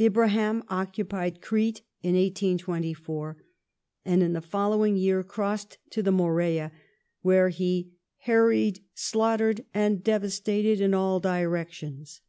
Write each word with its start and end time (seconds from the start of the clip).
Ibrahim 0.00 0.62
occupied 0.68 1.42
Crete 1.42 1.82
in 2.00 2.14
1824, 2.14 3.42
and 4.04 4.22
in 4.22 4.32
the 4.32 4.40
following 4.40 4.94
year 4.96 5.24
crossed 5.24 5.78
to 5.90 6.00
the 6.00 6.12
Morea, 6.12 6.70
where 7.22 7.48
he" 7.48 7.90
harried, 8.28 8.84
slaughtered, 8.94 9.64
and 9.74 10.04
devastated 10.04 10.80
in 10.80 10.94
all 10.94 11.18
directions". 11.18 12.20